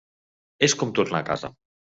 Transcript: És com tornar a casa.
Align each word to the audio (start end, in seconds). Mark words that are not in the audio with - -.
És 0.69 0.75
com 0.81 0.95
tornar 1.01 1.21
a 1.23 1.29
casa. 1.31 1.55